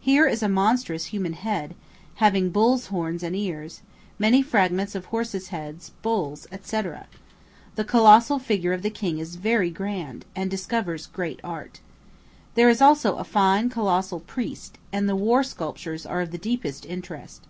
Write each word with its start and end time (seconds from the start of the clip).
Here 0.00 0.26
is 0.28 0.42
a 0.42 0.50
monstrous 0.50 1.06
human 1.06 1.32
head, 1.32 1.74
having 2.16 2.50
bull's 2.50 2.88
horns 2.88 3.22
and 3.22 3.34
ears, 3.34 3.80
many 4.18 4.42
fragments 4.42 4.94
of 4.94 5.06
horses' 5.06 5.48
heads, 5.48 5.92
bulls, 6.02 6.46
&c., 6.50 6.58
&c. 6.62 6.82
The 7.74 7.84
colossal 7.84 8.38
figure 8.38 8.74
of 8.74 8.82
the 8.82 8.90
king 8.90 9.18
is 9.18 9.36
very 9.36 9.70
grand, 9.70 10.26
and 10.36 10.50
discovers 10.50 11.06
great 11.06 11.40
art. 11.42 11.80
There 12.54 12.68
is 12.68 12.82
also 12.82 13.16
a 13.16 13.24
fine 13.24 13.70
colossal 13.70 14.20
priest, 14.20 14.76
and 14.92 15.08
the 15.08 15.16
war 15.16 15.42
sculptures 15.42 16.04
are 16.04 16.20
of 16.20 16.32
the 16.32 16.36
deepest 16.36 16.84
interest. 16.84 17.44